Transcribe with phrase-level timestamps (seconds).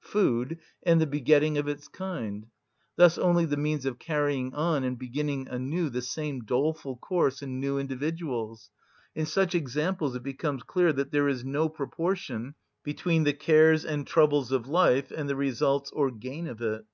[0.00, 2.46] Food and the begetting of its kind;
[2.96, 7.60] thus only the means of carrying on and beginning anew the same doleful course in
[7.60, 8.70] new individuals.
[9.14, 14.06] In such examples it becomes clear that there is no proportion between the cares and
[14.06, 16.86] troubles of life and the results or gain of it.